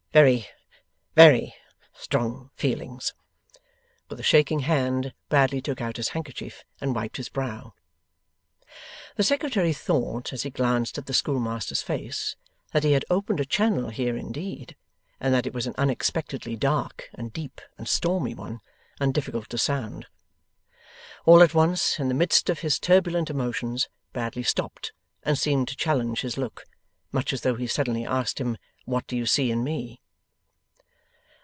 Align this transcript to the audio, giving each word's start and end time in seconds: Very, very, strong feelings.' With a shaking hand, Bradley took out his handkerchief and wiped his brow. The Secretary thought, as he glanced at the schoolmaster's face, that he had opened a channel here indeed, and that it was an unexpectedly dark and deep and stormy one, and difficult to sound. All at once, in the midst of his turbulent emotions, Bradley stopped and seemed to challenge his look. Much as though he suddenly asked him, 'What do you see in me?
Very, 0.13 0.45
very, 1.15 1.55
strong 1.93 2.49
feelings.' 2.57 3.13
With 4.09 4.19
a 4.19 4.23
shaking 4.23 4.59
hand, 4.59 5.13
Bradley 5.29 5.61
took 5.61 5.79
out 5.79 5.95
his 5.95 6.09
handkerchief 6.09 6.65
and 6.81 6.93
wiped 6.93 7.15
his 7.15 7.29
brow. 7.29 7.73
The 9.15 9.23
Secretary 9.23 9.71
thought, 9.71 10.33
as 10.33 10.43
he 10.43 10.49
glanced 10.49 10.97
at 10.97 11.05
the 11.05 11.13
schoolmaster's 11.13 11.81
face, 11.81 12.35
that 12.73 12.83
he 12.83 12.91
had 12.91 13.05
opened 13.09 13.39
a 13.39 13.45
channel 13.45 13.87
here 13.87 14.17
indeed, 14.17 14.75
and 15.21 15.33
that 15.33 15.47
it 15.47 15.53
was 15.53 15.65
an 15.65 15.75
unexpectedly 15.77 16.57
dark 16.57 17.09
and 17.13 17.31
deep 17.31 17.61
and 17.77 17.87
stormy 17.87 18.35
one, 18.35 18.59
and 18.99 19.13
difficult 19.13 19.49
to 19.51 19.57
sound. 19.57 20.07
All 21.25 21.41
at 21.41 21.53
once, 21.53 21.99
in 21.99 22.09
the 22.09 22.13
midst 22.13 22.49
of 22.49 22.59
his 22.59 22.79
turbulent 22.79 23.29
emotions, 23.29 23.87
Bradley 24.11 24.43
stopped 24.43 24.91
and 25.23 25.39
seemed 25.39 25.69
to 25.69 25.77
challenge 25.77 26.19
his 26.19 26.37
look. 26.37 26.65
Much 27.13 27.31
as 27.31 27.41
though 27.41 27.55
he 27.55 27.67
suddenly 27.67 28.05
asked 28.05 28.41
him, 28.41 28.57
'What 28.83 29.07
do 29.07 29.15
you 29.15 29.25
see 29.25 29.51
in 29.51 29.63
me? 29.63 29.99